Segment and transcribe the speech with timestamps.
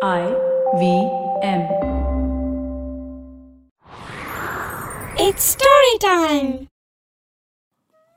[0.00, 0.24] I
[0.80, 0.82] V
[1.44, 1.62] M.
[5.16, 6.50] It's story time.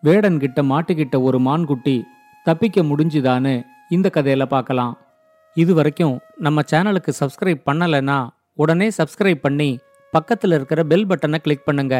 [0.04, 1.96] வேடன் கிட்ட மாட்டிக்கிட்ட ஒரு மான்குட்டி
[2.46, 3.54] தப்பிக்க முடிஞ்சுதான்னு
[3.89, 4.94] இந்த கதையில பார்க்கலாம்
[5.55, 8.20] இது வரைக்கும் நம்ம சேனலுக்கு சப்ஸ்கிரைப் பண்ணலைன்னா
[8.55, 9.70] உடனே சப்ஸ்கிரைப் பண்ணி
[10.13, 11.95] பக்கத்தில் இருக்கிற பெல் பட்டனை கிளிக் பண்ணுங்க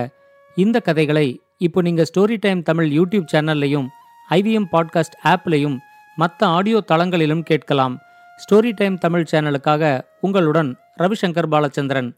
[0.58, 1.28] இந்த கதைகளை
[1.58, 3.90] இப்போ நீங்க ஸ்டோரி டைம் தமிழ் யூடியூப் சேனல்லையும்
[4.30, 5.78] ஐவிஎம் பாட்காஸ்ட் ஆப்லையும்
[6.18, 7.98] மற்ற ஆடியோ தளங்களிலும் கேட்கலாம்
[8.41, 9.83] ஸ்டோரி டைம் தமிழ் சேனலுக்காக
[10.21, 12.11] உங்களுடன் ரவிசங்கர் பாலச்சந்திரன்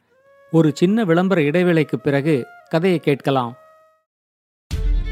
[0.53, 2.37] ஒரு சின்ன விளம்பர இடைவேளைக்கு பிறகு
[2.69, 3.55] கதையை கேட்கலாம்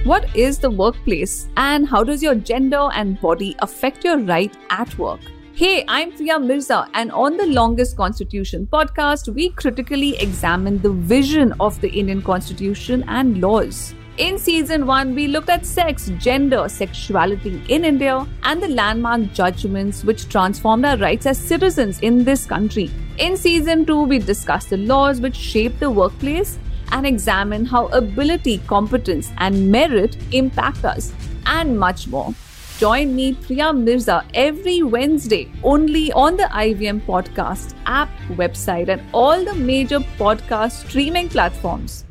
[0.04, 4.96] What is the workplace and how does your gender and body affect your right at
[4.98, 5.22] work?
[5.54, 11.54] Hey, I'm Priya Mirza, and on the Longest Constitution podcast, we critically examine the vision
[11.58, 13.78] of the Indian Constitution and laws.
[14.17, 20.03] In season 1, we looked at sex, gender, sexuality in India, and the landmark judgments
[20.03, 22.91] which transformed our rights as citizens in this country.
[23.19, 26.59] In season 2, we discussed the laws which shape the workplace
[26.91, 31.13] and examine how ability, competence, and merit impact us,
[31.45, 32.33] and much more.
[32.79, 39.45] Join me, Priya Mirza, every Wednesday only on the IVM Podcast app, website, and all
[39.45, 42.03] the major podcast streaming platforms.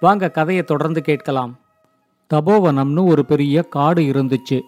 [0.00, 1.58] வாங்க கதையை தொடர்ந்து கேட்கலாம்.
[2.34, 4.60] தபோவனம்னு ஒரு பெரிய காடு இருந்துச்சு.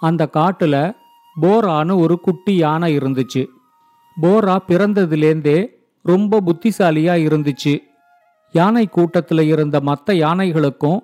[0.00, 0.94] அந்த காட்டுல
[1.40, 3.46] போரான்னு ஒரு குட்டி யானை இருந்துச்சு.
[4.22, 5.66] போரா பிறந்ததுலேருந்தே
[6.02, 7.78] ரொம்ப புத்திசாலியா இருந்துச்சு.
[8.52, 10.98] யானை கூட்டத்துல இருந்த மற்ற யானைகளுக்கும்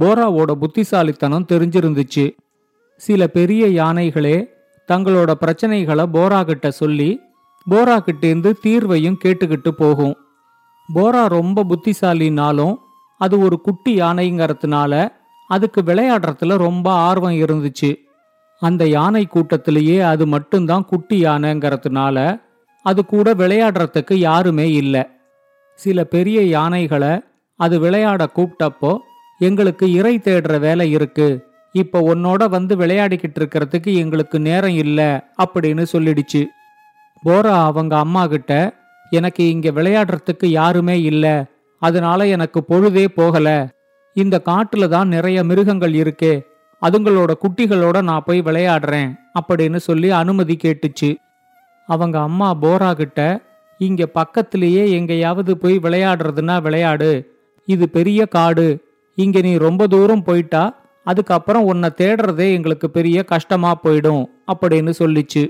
[0.00, 2.36] போராவோட புத்திசாலித்தனம் தெரிஞ்சிருந்துச்சு.
[2.96, 4.46] சில பெரிய யானைகளே
[4.88, 7.20] தங்களோட பிரச்சனைகளை போரா கிட்ட சொல்லி
[7.70, 10.16] போரா கிட்டேந்து தீர்வையும் கேட்டுக்கிட்டு போகும்.
[10.94, 12.76] போரா ரொம்ப புத்திசாலினாலும்
[13.18, 15.12] அது ஒரு குட்டி யானைங்கிறதுனால
[15.48, 17.94] அதுக்கு விளையாடுறதுல ரொம்ப ஆர்வம் இருந்துச்சு.
[18.60, 22.40] அந்த யானை கூட்டத்திலேயே அது மட்டும்தான் குட்டி யானைங்கிறதுனால
[22.82, 25.02] அது கூட விளையாடுறதுக்கு யாருமே இல்லை.
[25.74, 27.20] சில பெரிய யானைகளை
[27.56, 28.98] அது விளையாட கூப்பிட்டப்போ
[29.38, 31.44] எங்களுக்கு இறை தேடுற வேலை இருக்கு.
[31.72, 35.08] இப்ப உன்னோட வந்து விளையாடிக்கிட்டு இருக்கிறதுக்கு எங்களுக்கு நேரம் இல்லை
[35.44, 36.44] அப்படின்னு சொல்லிடுச்சு.
[37.24, 38.52] போரா அவங்க அம்மா கிட்ட
[39.10, 41.44] எனக்கு இங்க விளையாடுறதுக்கு யாருமே இல்லை.
[41.82, 43.48] அதனால எனக்கு பொழுதே போகல.
[44.16, 46.34] இந்த காட்டுல தான் நிறைய மிருகங்கள் இருக்கே
[46.82, 49.10] அதுங்களோட குட்டிகளோட நான் போய் விளையாடுறேன்
[49.40, 51.10] அப்படின்னு சொல்லி அனுமதி கேட்டுச்சு.
[51.88, 53.20] அவங்க அம்மா போரா கிட்ட
[53.80, 57.10] இங்க பக்கத்திலேயே எங்கேயாவது போய் விளையாடுறதுன்னா விளையாடு.
[57.68, 58.66] இது பெரிய காடு.
[59.14, 60.62] இங்க நீ ரொம்ப தூரம் போயிட்டா
[61.04, 65.44] அதுக்கப்புறம் உன்னை தேடுறதே எங்களுக்கு பெரிய கஷ்டமா போயிடும் அப்படின்னு சொல்லிச்சு.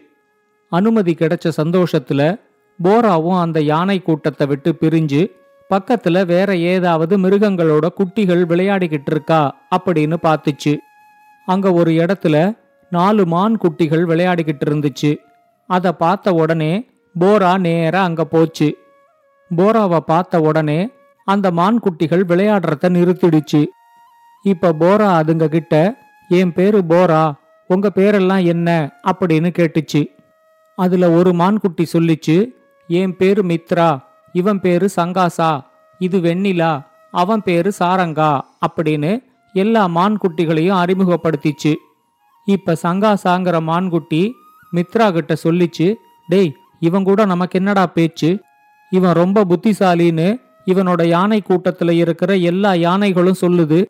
[0.73, 2.23] அனுமதி கிடைச்ச சந்தோஷத்துல
[2.83, 5.23] போராவும் அந்த யானை கூட்டத்தை விட்டு பிரிஞ்சு
[5.71, 10.77] பக்கத்துல வேற ஏதாவது மிருகங்களோட குட்டிகள் விளையாடிக்கிட்டு இருக்கா அப்படின்னு பார்த்துச்சு.
[11.47, 12.59] அங்க ஒரு இடத்துல
[12.91, 15.17] நாலு மான் குட்டிகள் விளையாடிக்கிட்டு இருந்துச்சு
[15.67, 16.91] அதை பார்த்த உடனே
[17.21, 18.77] போரா நேரா அங்க போச்சு.
[19.57, 20.91] போராவை பார்த்த உடனே
[21.25, 23.67] அந்த மான் குட்டிகள் விளையாடுறத நிறுத்திடுச்சு.
[24.43, 25.97] இப்ப போரா அதுங்க கிட்ட
[26.29, 27.33] என் பேரு போரா
[27.67, 29.01] உங்க பேரெல்லாம் என்ன?
[29.07, 30.07] அப்படின்னு கேட்டுச்சு.
[30.75, 32.49] அதுல ஒரு மான்குட்டி சொல்லிச்சு
[32.87, 34.05] என் பேரு மித்ரா
[34.41, 35.51] இவன் பேரு சங்காசா.
[36.01, 36.73] இது வெண்ணிலா
[37.23, 38.31] அவன் பேரு சாரங்கா
[38.67, 39.13] அப்படின்னு
[39.55, 41.73] எல்லா மான்குட்டிகளையும் அறிமுகப்படுத்திச்சு.
[42.47, 44.23] இப்ப சங்காசாங்கிற மான்குட்டி
[44.75, 45.87] மித்ரா கிட்ட சொல்லிச்சு
[46.29, 48.31] டேய் இவன் கூட நமக்கு என்னடா பேச்சு?
[48.93, 50.29] இவன் ரொம்ப புத்திசாலின்னு
[50.67, 53.81] இவனோட யானை கூட்டத்துல இருக்கிற எல்லா யானைகளும் சொல்லுது.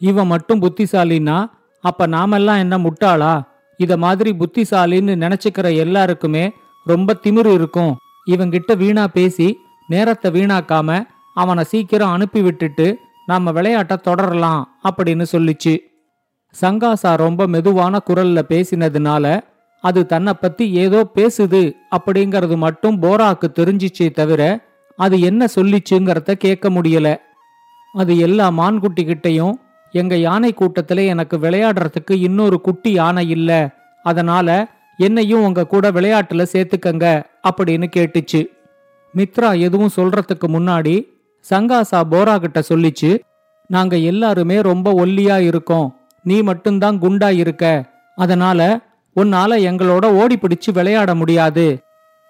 [0.00, 1.38] இவன் மட்டும் புத்திசாலின்னா
[1.84, 3.34] அப்ப நாமெல்லாம் என்ன முட்டாளா?
[3.80, 6.44] இத மாதிரி புத்திசாலின்னு நினைச்சுக்கிற எல்லாருக்குமே
[6.86, 7.92] ரொம்ப திமிரு இருக்கும்.
[8.30, 9.48] இவங்கிட்ட வீணா பேசி
[9.88, 15.78] நேரத்தை வீணாக்காம அவனை சீக்கிரம் அனுப்பி விட்டுட்டு நாம விளையாட்ட தொடரலாம் அப்படின்னு சொல்லிச்சு.
[16.60, 19.40] சங்காசா ரொம்ப மெதுவான குரல்ல பேசினதுனால
[19.80, 24.42] அது தன்னை பத்தி ஏதோ பேசுது அப்படிங்கறது மட்டும் போராக்கு தெரிஞ்சிச்சே தவிர
[24.96, 27.16] அது என்ன சொல்லிச்சுங்கிறத கேட்க முடியல.
[27.92, 29.54] அது எல்லா மான்குட்டிகிட்டையும்
[29.92, 33.50] எங்க யானை கூட்டத்துல எனக்கு விளையாடுறதுக்கு இன்னொரு குட்டி யானை இல்ல
[34.02, 38.40] அதனால என்னையும் உங்க கூட விளையாட்டுல சேர்த்துக்கங்க அப்படின்னு கேட்டுச்சு.
[39.16, 41.08] மித்ரா எதுவும் சொல்றதுக்கு முன்னாடி
[41.50, 43.18] சங்காசா போரா கிட்ட சொல்லிச்சு
[43.66, 45.96] நாங்க எல்லாருமே ரொம்ப ஒல்லியா இருக்கோம்.
[46.22, 47.84] நீ மட்டும்தான் குண்டா இருக்க.
[48.14, 48.80] அதனால
[49.16, 51.78] உன்னால எங்களோட ஓடி பிடிச்சு விளையாட முடியாது.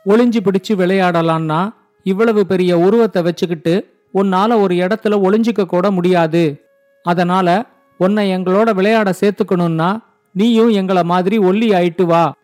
[0.06, 1.71] ஒளிஞ்சு பிடிச்சு விளையாடலான்னா
[2.03, 3.75] இவ்வளவு பெரிய உருவத்தை வச்சுக்கிட்டு
[4.15, 6.62] உன்னால ஒரு இடத்துல ஒளிஞ்சிக்க கூட முடியாது.
[7.03, 7.65] அதனால
[7.97, 9.99] உன்னை எங்களோட விளையாட சேர்த்துக்கணும்னா
[10.33, 12.35] நீயும் எங்கள மாதிரி ஒல்லி ஆயிட்டு வா.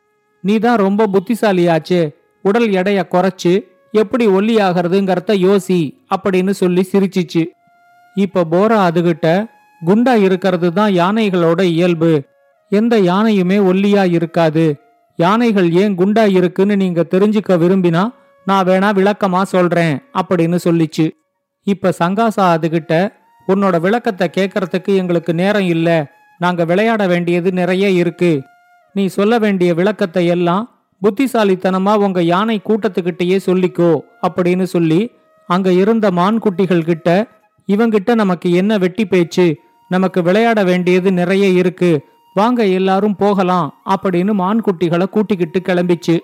[0.41, 2.15] நீ தான் ரொம்ப புத்திசாலியாச்சு.
[2.43, 7.47] உடல் எடைய குறைச்சு எப்படி ஒல்லி ஆகிறதுங்கிறத யோசி அப்படின்னு சொல்லி சிரிச்சிச்சு.
[8.15, 9.47] இப்ப போரா அதுகிட்ட
[9.87, 12.23] குண்டா இருக்கிறது தான் யானைகளோட இயல்பு.
[12.69, 14.81] எந்த யானையுமே ஒல்லியா இருக்காது.
[15.17, 18.11] யானைகள் ஏன் குண்டா இருக்குன்னு நீங்க தெரிஞ்சுக்க விரும்பினா
[18.45, 21.11] நான் வேணா விளக்கமா சொல்றேன் அப்படின்னு சொல்லிச்சு.
[21.63, 23.13] இப்ப சங்காசா அதுகிட்ட
[23.49, 26.19] உன்னோட விளக்கத்தை கேட்கறதுக்கு எங்களுக்கு நேரம் இல்ல.
[26.39, 28.43] நாங்க விளையாட வேண்டியது நிறைய இருக்கு.
[28.93, 30.72] நீ சொல்ல வேண்டிய விளக்கத்தை எல்லாம்
[31.03, 35.11] புத்திசாலித்தனமா உங்க யானை கூட்டத்துக்கிட்டயே சொல்லிக்கோ அப்படின்னு சொல்லி
[35.47, 37.27] அங்க இருந்த மான்குட்டிகள் கிட்ட
[37.69, 39.57] இவங்கிட்ட நமக்கு என்ன வெட்டி பேச்சு?
[39.89, 42.05] நமக்கு விளையாட வேண்டியது நிறைய இருக்கு.
[42.35, 46.19] வாங்க எல்லாரும் போகலாம் அப்படின்னு மான்குட்டிகளை கூட்டிக்கிட்டு கிளம்பிச்சு.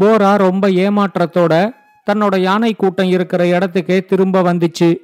[0.00, 1.54] போரா ரொம்ப ஏமாற்றத்தோட
[2.10, 4.96] தன்னோட யானை கூட்டம் இருக்கிற இடத்துக்கே திரும்ப வந்துச்சு.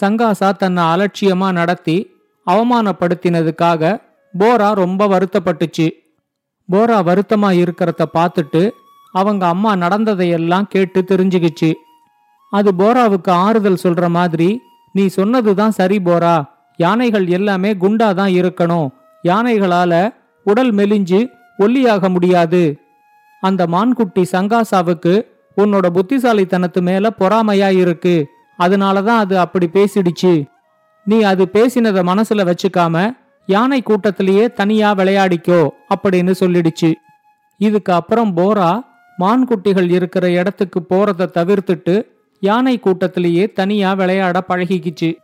[0.00, 2.10] சங்காசா தன்னை அலட்சியமா நடத்தி
[2.46, 4.00] அவமானப்படுத்தினதுக்காக
[4.38, 5.86] போரா ரொம்ப வருத்தப்பட்டுச்சு.
[6.72, 8.70] போரா வருத்தமா இருக்கிறத பார்த்துட்டு
[9.12, 11.72] அவங்க அம்மா நடந்ததையெல்லாம் கேட்டு தெரிஞ்சுக்கிச்சு.
[12.50, 16.48] அது போராவுக்கு ஆறுதல் சொல்ற மாதிரி நீ சொன்னதுதான் சரி போரா.
[16.76, 18.88] யானைகள் எல்லாமே குண்டாதான் இருக்கணும்.
[19.24, 20.14] யானைகளால
[20.44, 21.28] உடல் மெலிஞ்சு
[21.58, 22.78] ஒல்லியாக முடியாது.
[23.40, 25.22] அந்த மான்குட்டி சங்காசாவுக்கு
[25.56, 28.26] உன்னோட புத்திசாலித்தனத்து மேல பொறாமையா இருக்கு.
[28.58, 30.46] அதனாலதான் அது அப்படி பேசிடுச்சு.
[31.04, 33.16] நீ அது பேசினத மனசுல வச்சுக்காம
[33.46, 36.92] யானை கூட்டத்திலேயே தனியா விளையாடிக்கோ அப்படின்னு சொல்லிடுச்சு.
[37.58, 38.84] இதுக்கு அப்புறம் போரா
[39.18, 42.06] மான்குட்டிகள் இருக்கிற இடத்துக்கு போறத தவிர்த்துட்டு
[42.40, 45.16] யானை கூட்டத்திலேயே தனியா விளையாட பழகிக்கிச்சு.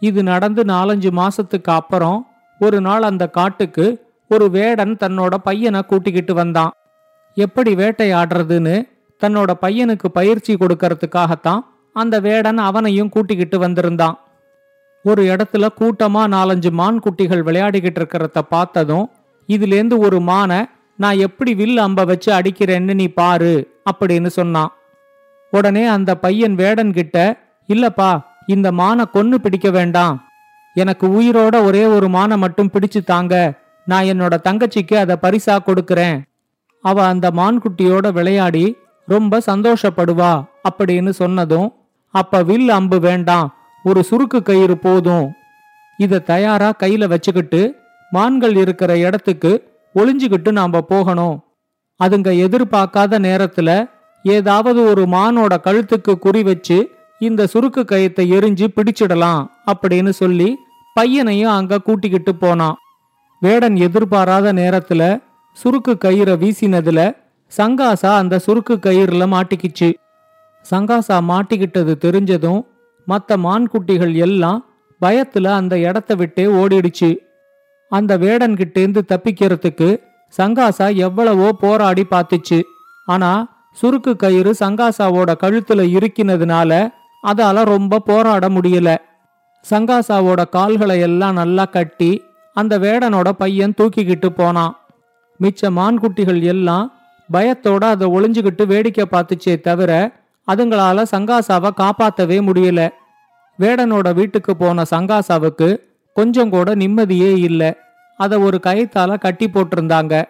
[0.00, 2.26] இது நடந்து நாலஞ்சு மாசத்துக்கு அப்புறம்
[2.58, 6.70] ஒரு நாள் அந்த காட்டுக்கு ஒரு வேடன் தன்னோட பையனை கூட்டிக்கிட்டு வந்தான்.
[7.34, 8.88] எப்படி வேட்டையாடுறதுன்னு
[9.22, 11.60] தன்னோட பையனுக்கு பயிற்சி கொடுக்கறதுக்காகத்தான்
[11.92, 14.16] அந்த வேடன் அவனையும் கூட்டிக்கிட்டு வந்திருந்தான்.
[15.08, 19.10] ஒரு இடத்துல கூட்டமா நாலஞ்சு மான் குட்டிகள் விளையாடிக்கிட்டு இருக்கிறத பார்த்ததும்
[19.48, 20.64] இதுலேருந்து ஒரு மானை
[20.96, 23.52] நான் எப்படி வில் அம்ப வச்சு அடிக்கிறேன்னு நீ பாரு
[23.90, 24.72] அப்படின்னு சொன்னான்.
[25.50, 27.16] உடனே அந்த பையன் வேடன் கிட்ட
[27.68, 30.16] இல்லப்பா இந்த மானை கொன்னு பிடிக்க வேண்டாம்.
[30.74, 33.34] எனக்கு உயிரோட ஒரே ஒரு மானை மட்டும் பிடிச்சு தாங்க.
[33.86, 36.18] நான் என்னோட தங்கச்சிக்கு அதை பரிசா கொடுக்கறேன்.
[36.80, 38.76] அவ அந்த மான்குட்டியோட விளையாடி
[39.06, 40.32] ரொம்ப சந்தோஷப்படுவா
[40.68, 41.68] அப்படின்னு சொன்னதும்
[42.10, 43.48] அப்ப வில் அம்பு வேண்டாம்.
[43.86, 45.26] ஒரு சுருக்கு கயிறு போதும்.
[45.98, 47.60] இத தயாரா கையில வச்சுக்கிட்டு
[48.12, 49.52] மான்கள் இருக்கிற இடத்துக்கு
[49.94, 51.36] ஒளிஞ்சுக்கிட்டு நாம போகணும்.
[52.00, 53.70] அதுங்க எதிர்பார்க்காத நேரத்துல
[54.24, 56.78] ஏதாவது ஒரு மானோட கழுத்துக்கு குறி வச்சு
[57.20, 59.42] இந்த சுருக்கு கயத்தை எரிஞ்சு பிடிச்சிடலாம்
[59.72, 60.48] அப்படின்னு சொல்லி
[60.96, 62.76] பையனையும் அங்க கூட்டிக்கிட்டு போனான்.
[63.42, 65.02] வேடன் எதிர்பாராத நேரத்துல
[65.56, 67.00] சுருக்கு கயிறை வீசினதுல
[67.52, 69.88] சங்காசா அந்த சுருக்கு கயிறுல மாட்டிக்கிச்சு.
[70.66, 72.62] சங்காசா மாட்டிக்கிட்டது தெரிஞ்சதும்
[73.06, 74.60] மற்ற மான்குட்டிகள் எல்லாம்
[75.00, 77.10] பயத்துல அந்த இடத்த விட்டே ஓடிடுச்சு.
[77.90, 79.88] அந்த வேடன்கிட்டேந்து தப்பிக்கிறதுக்கு
[80.38, 82.58] சங்காசா எவ்வளவோ போராடி பார்த்துச்சு.
[83.06, 83.30] ஆனா
[83.80, 86.72] சுருக்கு கயிறு சங்காசாவோட கழுத்துல இறுக்கினதுனால
[87.26, 88.90] அதால ரொம்ப போராட முடியல.
[89.64, 92.10] சங்காசாவோட கால்களை எல்லாம் நல்லா கட்டி
[92.56, 94.74] அந்த வேடனோட பையன் தூக்கிக்கிட்டு போனான்.
[95.40, 96.86] மிச்ச மான்குட்டிகள் எல்லாம்
[97.32, 99.92] பயத்தோட அதை ஒளிஞ்சுக்கிட்டு வேடிக்கை பார்த்துச்சே தவிர
[100.46, 102.88] அதுங்களால சங்காசாவை காப்பாத்தவே முடியல.
[103.58, 105.78] வேடனோட வீட்டுக்கு போன சங்காசாவுக்கு
[106.14, 107.76] கொஞ்சம் கூட நிம்மதியே இல்ல.
[108.16, 110.24] அதை ஒரு கயத்தால கட்டி போட்டிருந்தாங்க.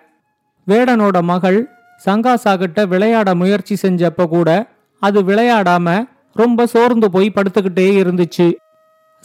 [0.66, 1.70] வேடனோட மகள்
[2.04, 4.68] சங்காசா கிட்ட விளையாட முயற்சி செஞ்சப்ப கூட
[5.00, 8.52] அது விளையாடாம ரொம்ப சோர்ந்து போய் படுத்துக்கிட்டே இருந்துச்சு.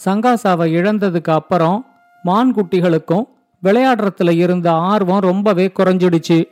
[0.04, 1.86] சங்காசாவை இழந்ததுக்கு அப்புறம்
[2.22, 3.24] மான் குட்டிகளுக்கும்
[3.62, 6.44] விளையாடுறதுல இருந்த ஆர்வம் ரொம்பவே குறைஞ்சிடுச்சு.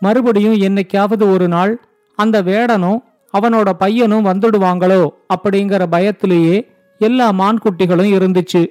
[0.00, 1.86] மறுபடியும் என்னைக்காவது ஒரு நாள்
[2.16, 3.02] அந்த வேடனும்
[3.36, 5.02] அவனோட பையனும் வந்துடுவாங்களோ
[5.34, 6.56] அப்படிங்கிற பயத்திலேயே
[7.00, 8.62] எல்லா மான்குட்டிகளும் இருந்துச்சு.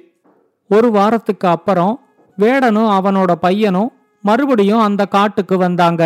[0.70, 1.94] ஒரு வாரத்துக்கு அப்புறம்
[2.38, 3.90] வேடனும் அவனோட பையனும்
[4.24, 6.02] மறுபடியும் அந்த காட்டுக்கு வந்தாங்க.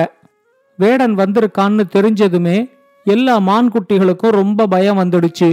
[0.78, 2.58] வேடன் வந்திருக்கான்னு தெரிஞ்சதுமே
[3.06, 5.50] எல்லா மான்குட்டிகளுக்கும் ரொம்ப பயம் வந்துடுச்சு.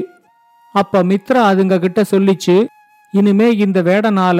[0.75, 2.55] அப்ப மித்ரா அதுங்க கிட்ட சொல்லிச்சு
[3.13, 4.39] இனிமே இந்த வேடனால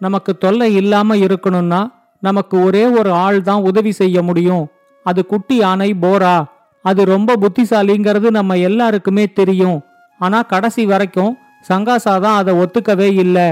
[0.00, 1.80] நமக்கு தொல்லை இல்லாம இருக்கணும்னா
[2.22, 4.64] நமக்கு ஒரே ஒரு ஆள் தான் உதவி செய்ய முடியும்.
[5.06, 6.36] அது குட்டி யானை போரா
[6.84, 9.78] அது ரொம்ப புத்திசாலிங்கிறது நம்ம எல்லாருக்குமே தெரியும்.
[10.20, 11.32] ஆனா கடைசி வரைக்கும்
[11.68, 13.48] சங்காசா தான் அதை ஒத்துக்கவே இல்லை.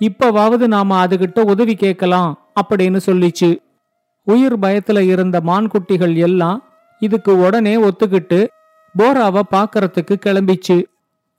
[0.00, 2.30] இப்பவாவது நாம அதுகிட்ட உதவி கேட்கலாம்
[2.60, 3.50] அப்படின்னு சொல்லிச்சு.
[4.26, 6.58] உயிர் பயத்துல இருந்த மான்குட்டிகள் எல்லாம்
[7.02, 8.46] இதுக்கு உடனே ஒத்துக்கிட்டு
[8.94, 10.76] போராவை பாக்கறதுக்கு கிளம்பிச்சு.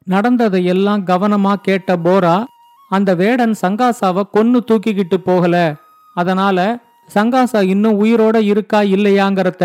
[0.04, 2.36] நடந்ததை எல்லாம் கவனமா கேட்ட போரா
[2.90, 5.56] அந்த வேடன் சங்காசாவை கொன்னு தூக்கிக்கிட்டு போகல.
[6.16, 6.58] அதனால
[7.16, 9.64] சங்காசா இன்னும் உயிரோட இருக்கா இல்லையாங்கிறத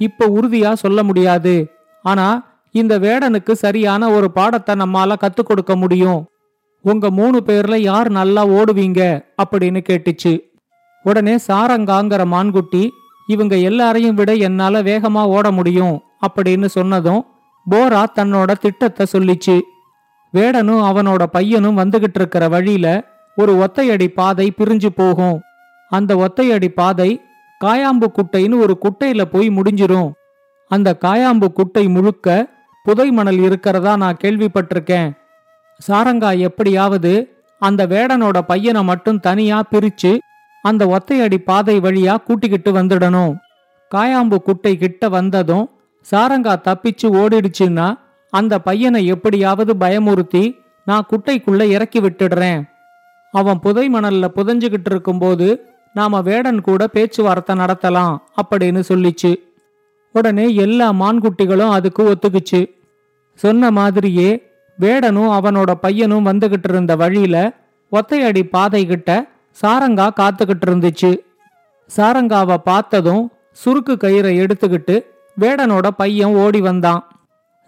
[0.00, 1.54] இப்ப உறுதியா சொல்ல முடியாது.
[2.02, 2.26] ஆனா
[2.72, 6.20] இந்த வேடனுக்கு சரியான ஒரு பாடத்தை நம்மால கத்துக் கொடுக்க முடியும்.
[6.82, 9.00] உங்க மூணு பேர்ல யார் நல்லா ஓடுவீங்க?
[9.42, 10.40] அப்படின்னு கேட்டுச்சு.
[11.02, 12.90] உடனே சாரங்காங்கிற மான்குட்டி
[13.26, 17.24] இவங்க எல்லாரையும் விட என்னால வேகமா ஓட முடியும் அப்படின்னு சொன்னதும்
[17.70, 19.60] போரா தன்னோட திட்டத்தை சொல்லிச்சு.
[20.32, 22.86] வேடனும் அவனோட பையனும் வந்துகிட்டு இருக்கிற வழியில
[23.36, 25.40] ஒரு ஒத்தையடி பாதை பிரிஞ்சு போகும்.
[25.88, 27.20] அந்த ஒத்தையடி பாதை
[27.64, 30.10] காயாம்பு குட்டைன்னு ஒரு குட்டையில போய் முடிஞ்சிரும்.
[30.70, 32.46] அந்த காயாம்பு குட்டை முழுக்க
[32.84, 35.08] புதை மணல் இருக்கிறதா நான் கேள்விப்பட்டிருக்கேன்.
[35.88, 37.12] சாரங்கா எப்படியாவது
[37.58, 40.18] அந்த வேடனோட பையனை மட்டும் தனியா பிரிச்சு
[40.62, 43.34] அந்த ஒத்தையடி பாதை வழியா கூட்டிக்கிட்டு வந்துடணும்.
[43.94, 45.70] காயாம்பு குட்டை கிட்ட வந்ததும்
[46.10, 47.98] சாரங்கா தப்பிச்சு ஓடிடுச்சுன்னா
[48.30, 52.68] அந்த பையனை எப்படியாவது பயமுறுத்தி நான் குட்டைக்குள்ள இறக்கி விட்டுடுறேன்.
[53.32, 55.48] அவன் புதை மணல்ல புதைஞ்சுகிட்டு இருக்கும்போது
[55.92, 59.34] நாம வேடன் கூட பேச்சுவார்த்தை நடத்தலாம் அப்படின்னு சொல்லிச்சு.
[60.12, 62.70] உடனே எல்லா மான்குட்டிகளும் அதுக்கு ஒத்துக்குச்சு.
[63.34, 64.46] சொன்ன மாதிரியே
[64.80, 67.52] வேடனும் அவனோட பையனும் வந்துகிட்டு இருந்த வழியில
[67.92, 69.28] ஒத்தையடி பாதை கிட்ட
[69.62, 71.18] சாரங்கா காத்துக்கிட்டு இருந்துச்சு.
[71.96, 73.30] சாரங்காவை பார்த்ததும்
[73.64, 75.04] சுருக்கு கயிறை எடுத்துக்கிட்டு
[75.40, 77.08] வேடனோட பையன் ஓடி வந்தான்.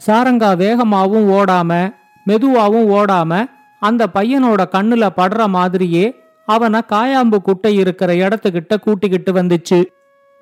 [0.06, 3.44] சாரங்கா வேகமாவும் ஓடாம மெதுவாவும் ஓடாம
[3.80, 9.84] அந்த பையனோட கண்ணுல படுற மாதிரியே அவனை காயாம்பு குட்டை இருக்கிற இடத்துக்கிட்ட கூட்டிக்கிட்டு வந்துச்சு.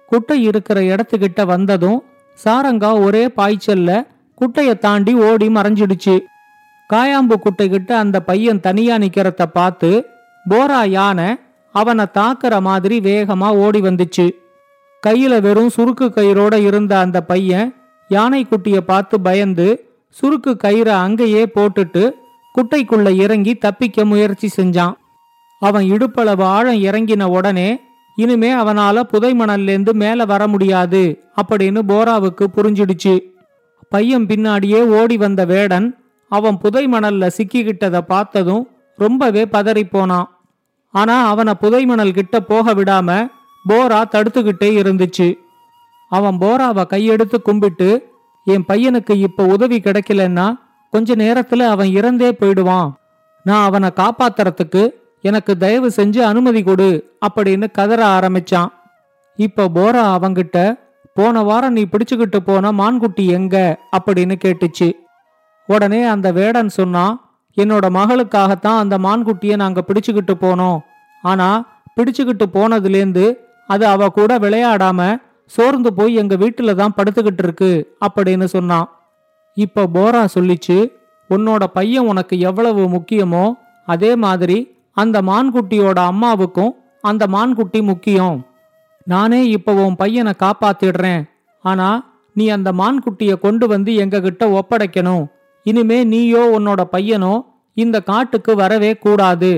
[0.07, 2.03] குட்டை இருக்கிற இடத்துக்கிட்ட வந்ததும்
[2.45, 4.07] சாரங்கா ஒரே பாய்ச்சல்ல
[4.41, 6.21] குட்டைய தாண்டி ஓடி மறைஞ்சிடுச்சு.
[6.91, 9.91] காயாம்பு குட்டை கிட்ட அந்த பையன் தனியா நிக்கிறத பார்த்து
[10.51, 11.29] போரா யானை
[11.73, 14.27] அவனை தாக்குற மாதிரி வேகமா ஓடி வந்துச்சு.
[15.07, 17.69] கையில வெறும் சுருக்கு கயிறோட இருந்த அந்த பையன்
[18.09, 19.69] யானை குட்டிய பார்த்து பயந்து
[20.23, 22.11] சுருக்கு கயிறை அங்கேயே போட்டுட்டு
[22.55, 24.95] குட்டைக்குள்ள இறங்கி தப்பிக்க முயற்சி செஞ்சான்.
[25.61, 27.81] அவன் இடுப்பளவு ஆழம் இறங்கின உடனே
[28.17, 33.19] இனிமே அவனால புதைமணல்லேருந்து மேல வர முடியாது அப்படின்னு போராவுக்கு புரிஞ்சிடுச்சு.
[33.91, 40.39] பையன் பின்னாடியே ஓடி வந்த வேடன் அவன் புதை மணல்ல பார்த்ததும் ரொம்பவே பதறிப் போனான்
[40.91, 43.29] ஆனா அவனை புதை மணல் கிட்ட போக விடாம
[43.69, 45.35] போரா தடுத்துக்கிட்டே இருந்துச்சு.
[46.09, 48.09] அவன் போராவை கையெடுத்து கும்பிட்டு
[48.45, 50.59] என் பையனுக்கு இப்ப உதவி கிடைக்கலன்னா
[50.91, 52.99] கொஞ்ச நேரத்துல அவன் இறந்தே போயிடுவான்.
[53.43, 54.91] நான் அவனை காப்பாத்துறதுக்கு
[55.23, 58.69] எனக்கு தயவு செஞ்சு அனுமதி கொடு அப்படின்னு கதற ஆரம்பிச்சான்.
[59.37, 60.79] இப்ப போரா அவங்கிட்ட
[61.15, 63.79] போன வாரம் நீ பிடிச்சுக்கிட்டு போன மான்குட்டி எங்க?
[63.97, 64.93] அப்படின்னு கேட்டுச்சு.
[65.67, 70.79] உடனே அந்த வேடன் சொன்னான் என்னோட மகளுக்காகத்தான் அந்த மான்குட்டியை நாங்க பிடிச்சுக்கிட்டு போனோம்.
[71.23, 73.35] ஆனா பிடிச்சுக்கிட்டு போனதுலேருந்து
[73.67, 78.89] அது அவ கூட விளையாடாம சோர்ந்து போய் எங்க வீட்டுல தான் படுத்துக்கிட்டு இருக்கு அப்படின்னு சொன்னான்.
[79.55, 80.93] இப்ப போரா சொல்லிச்சு
[81.31, 83.53] உன்னோட பையன் உனக்கு எவ்வளவு முக்கியமோ
[83.87, 86.73] அதே மாதிரி அந்த மான்குட்டியோட அம்மாவுக்கும்
[87.11, 88.39] அந்த மான்குட்டி முக்கியம்.
[89.07, 91.23] நானே இப்போ உன் பையனை காப்பாத்திடுறேன்.
[91.65, 91.89] ஆனா
[92.37, 95.25] நீ அந்த மான்குட்டிய கொண்டு வந்து எங்க கிட்ட ஒப்படைக்கணும்.
[95.67, 97.35] இனிமே நீயோ உன்னோட பையனோ
[97.77, 99.53] இந்த காட்டுக்கு வரவே கூடாது.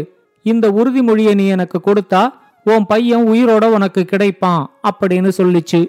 [0.47, 2.23] இந்த உறுதிமொழியை நீ எனக்கு கொடுத்தா
[2.67, 5.81] உன் பையன் உயிரோட உனக்கு கிடைப்பான் அப்படின்னு சொல்லிச்சு.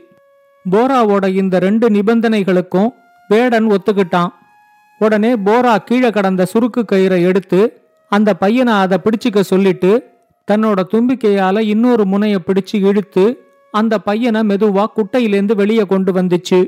[0.65, 2.89] போராவோட இந்த ரெண்டு நிபந்தனைகளுக்கும்
[3.29, 4.31] வேடன் ஒத்துக்கிட்டான்.
[5.01, 7.61] உடனே போரா கீழே கடந்த சுருக்கு கயிறை எடுத்து
[8.15, 9.91] அந்த பையனை அதை பிடிச்சுக்க சொல்லிட்டு
[10.47, 13.25] தன்னோட தும்பிக்கையால இன்னொரு முனைய பிடிச்சு இழுத்து
[13.73, 16.59] அந்த பையனை மெதுவா குட்டையிலேந்து வெளியே கொண்டு வந்துச்சு.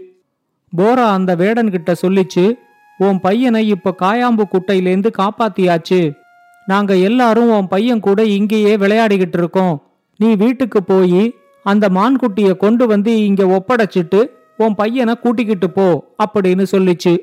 [0.73, 2.45] போரா அந்த வேடன்கிட்ட சொல்லிச்சு
[2.97, 5.99] உன் பையனை இப்ப காயாம்பு குட்டையிலேந்து காப்பாத்தியாச்சு.
[6.67, 9.75] நாங்க எல்லாரும் உன் பையன் கூட இங்கேயே விளையாடிக்கிட்டு இருக்கோம்.
[10.19, 11.23] நீ வீட்டுக்கு போய்
[11.65, 14.19] அந்த மான்குட்டிய கொண்டு வந்து இங்க ஒப்படைச்சிட்டு
[14.57, 15.87] உன் பையனை கூட்டிக்கிட்டு போ
[16.23, 17.13] அப்படின்னு சொல்லிச்சு.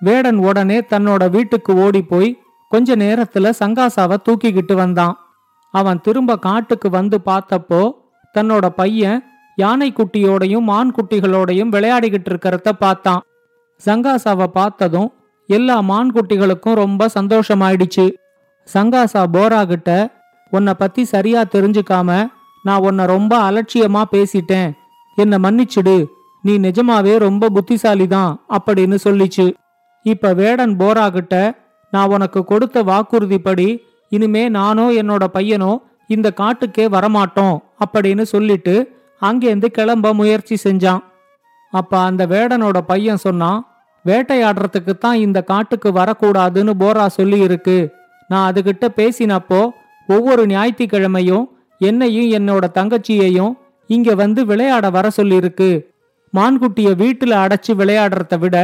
[0.00, 2.30] வேடன் உடனே தன்னோட வீட்டுக்கு ஓடி போய்
[2.72, 5.16] கொஞ்ச நேரத்துல சங்காசாவை தூக்கிக்கிட்டு வந்தான்.
[5.70, 7.90] அவன் திரும்ப காட்டுக்கு வந்து பார்த்தப்போ
[8.34, 9.24] தன்னோட பையன்
[9.56, 13.22] யானை குட்டியோடையும் மான் குட்டிகளோடையும் விளையாடிக்கிட்டு இருக்கிறத பார்த்தான்.
[13.84, 15.12] சங்காசாவை பார்த்ததும்
[15.46, 18.12] எல்லா மான் குட்டிகளுக்கும் ரொம்ப சந்தோஷமாயிடுச்சு.
[18.74, 20.10] சங்காசா போரா கிட்ட
[20.50, 22.26] உன்னை பத்தி சரியா தெரிஞ்சுக்காம
[22.62, 24.72] நான் உன்னை ரொம்ப அலட்சியமா பேசிட்டேன்.
[25.16, 26.06] என்னை மன்னிச்சிடு.
[26.42, 29.54] நீ நிஜமாவே ரொம்ப புத்திசாலிதான் அப்படின்னு சொல்லிச்சு.
[30.02, 31.60] இப்ப வேடன் போரா கிட்ட
[31.92, 33.68] நான் உனக்கு கொடுத்த வாக்குறுதிப்படி
[34.12, 35.72] இனிமே நானோ என்னோட பையனோ
[36.06, 38.74] இந்த காட்டுக்கே வரமாட்டோம் அப்படின்னு சொல்லிட்டு
[39.22, 41.02] அங்கேருந்து கிளம்ப முயற்சி செஞ்சான்.
[41.70, 43.60] அப்ப அந்த வேடனோட பையன் சொன்னான்
[44.06, 47.78] வேட்டையாடுறதுக்கு தான் இந்த காட்டுக்கு வரக்கூடாதுன்னு போரா சொல்லி இருக்கு
[48.28, 49.60] நான் அதுகிட்ட பேசினப்போ
[50.06, 51.44] ஒவ்வொரு ஞாயிற்றுக்கிழமையும்
[51.78, 53.52] என்னையும் என்னோட தங்கச்சியையும்
[53.86, 55.70] இங்க வந்து விளையாட வர சொல்லியிருக்கு.
[56.36, 58.56] மான்குட்டிய வீட்டுல அடைச்சு விளையாடுறத விட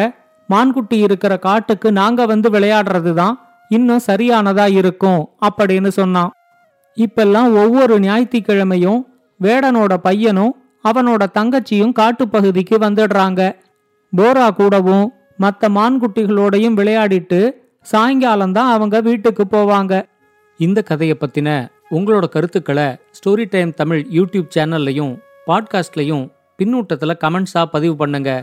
[0.49, 3.35] மான்குட்டி இருக்கிற காட்டுக்கு நாங்க வந்து விளையாடுறது தான்
[3.69, 6.31] இன்னும் சரியானதா இருக்கும் அப்படின்னு சொன்னான்.
[6.97, 9.01] இப்பெல்லாம் ஒவ்வொரு ஞாயிற்றுக்கிழமையும்
[9.41, 13.41] வேடனோட பையனும் அவனோட தங்கச்சியும் காட்டுப்பகுதிக்கு வந்துடுறாங்க.
[14.17, 17.41] போரா கூடவும் மற்ற மான்குட்டிகளோடையும் விளையாடிட்டு
[17.83, 20.03] சாயங்காலம் தான் அவங்க வீட்டுக்கு போவாங்க.
[20.61, 21.49] இந்த கதையை பத்தின
[21.91, 22.89] உங்களோட கருத்துக்களை
[23.19, 25.15] ஸ்டோரி டைம் தமிழ் யூடியூப் சேனல்லையும்
[25.47, 26.25] பாட்காஸ்ட்லையும்
[26.59, 28.43] பின்னூட்டத்தில் கமெண்ட்ஸாக பதிவு பண்ணுங்கள்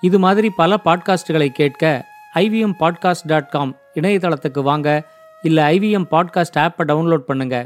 [0.00, 4.88] இது மாதிரி பல பாட்காஸ்டுகளை கேட்க ஐவிஎம் பாட்காஸ்ட் டாட் காம் இணையதளத்துக்கு வாங்க
[5.42, 7.56] இல்ல ஐவிஎம் பாட்காஸ்ட் ஆப்பை டவுன்லோட் பண்ணுங்க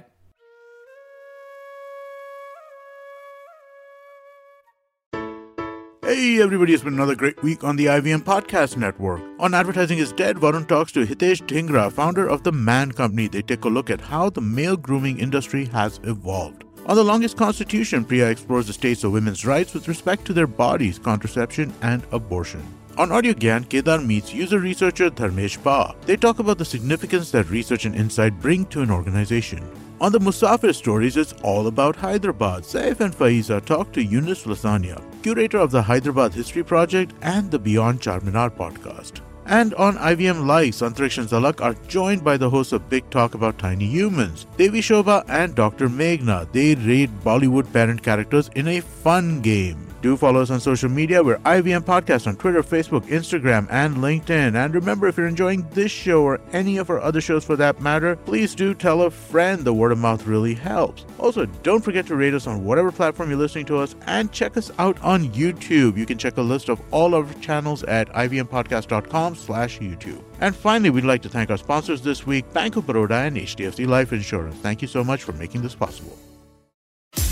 [6.03, 9.23] Hey everybody, it's been another great week on the IVM Podcast Network.
[9.39, 13.27] On Advertising is Dead, Varun talks to Hitesh Dhingra, founder of The Man Company.
[13.27, 16.65] They take a look at how the male grooming industry has evolved.
[16.90, 20.48] On The Longest Constitution, Priya explores the states of women's rights with respect to their
[20.48, 22.64] bodies, contraception, and abortion.
[22.98, 25.94] On Audio Gyan, Kedar meets user researcher Dharmesh Pa.
[26.08, 29.70] They talk about the significance that research and insight bring to an organization.
[30.02, 32.64] On the Musafir stories, it's all about Hyderabad.
[32.64, 37.60] Saif and Faiza talk to Yunus Lasania, curator of the Hyderabad History Project and the
[37.60, 39.22] Beyond Charminar podcast.
[39.50, 43.34] And on IVM Live, Santriksh and Zalak are joined by the hosts of Big Talk
[43.34, 45.90] about Tiny Humans, Devi Shobha and Dr.
[45.90, 46.48] Meghna.
[46.52, 49.89] They rate Bollywood parent characters in a fun game.
[50.02, 51.22] Do follow us on social media.
[51.22, 54.56] We're IVM Podcast on Twitter, Facebook, Instagram, and LinkedIn.
[54.56, 57.82] And remember, if you're enjoying this show or any of our other shows for that
[57.82, 59.66] matter, please do tell a friend.
[59.66, 61.06] The word of mouth really helps.
[61.18, 64.56] Also, don't forget to rate us on whatever platform you're listening to us and check
[64.56, 65.98] us out on YouTube.
[65.98, 70.24] You can check a list of all our channels at ivmpodcast.com slash YouTube.
[70.40, 73.86] And finally, we'd like to thank our sponsors this week, Bank of Baroda and HDFC
[73.86, 74.56] Life Insurance.
[74.62, 76.18] Thank you so much for making this possible.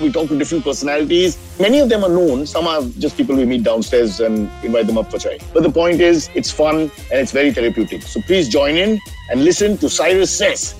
[0.00, 1.38] We talk to different personalities.
[1.58, 2.46] Many of them are known.
[2.46, 5.38] Some are just people we meet downstairs and invite them up for chai.
[5.54, 8.02] But the point is, it's fun and it's very therapeutic.
[8.02, 9.00] So please join in
[9.30, 10.74] and listen to Cyrus Says